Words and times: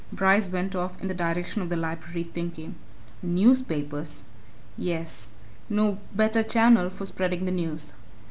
Bryce 0.11 0.49
went 0.49 0.73
off 0.73 0.99
in 0.99 1.07
the 1.09 1.13
direction 1.13 1.61
of 1.61 1.69
the 1.69 1.75
Library 1.75 2.23
thinking. 2.23 2.73
The 3.21 3.27
newspapers? 3.27 4.23
yes, 4.75 5.29
no 5.69 5.99
better 6.15 6.41
channel 6.41 6.89
for 6.89 7.05
spreading 7.05 7.45
the 7.45 7.51
news. 7.51 7.93